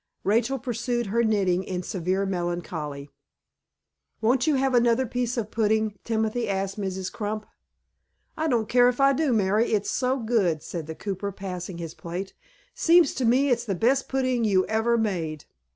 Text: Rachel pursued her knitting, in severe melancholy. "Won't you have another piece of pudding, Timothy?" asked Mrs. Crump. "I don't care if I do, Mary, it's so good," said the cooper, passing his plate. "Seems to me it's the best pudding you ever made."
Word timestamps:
Rachel 0.23 0.57
pursued 0.57 1.05
her 1.13 1.23
knitting, 1.23 1.63
in 1.63 1.83
severe 1.83 2.25
melancholy. 2.25 3.11
"Won't 4.19 4.47
you 4.47 4.55
have 4.55 4.73
another 4.73 5.05
piece 5.05 5.37
of 5.37 5.51
pudding, 5.51 5.99
Timothy?" 6.03 6.49
asked 6.49 6.79
Mrs. 6.79 7.11
Crump. 7.13 7.45
"I 8.35 8.47
don't 8.47 8.67
care 8.67 8.89
if 8.89 8.99
I 8.99 9.13
do, 9.13 9.31
Mary, 9.31 9.71
it's 9.73 9.91
so 9.91 10.17
good," 10.17 10.63
said 10.63 10.87
the 10.87 10.95
cooper, 10.95 11.31
passing 11.31 11.77
his 11.77 11.93
plate. 11.93 12.33
"Seems 12.73 13.13
to 13.13 13.25
me 13.25 13.51
it's 13.51 13.65
the 13.65 13.75
best 13.75 14.09
pudding 14.09 14.43
you 14.43 14.65
ever 14.65 14.97
made." 14.97 15.45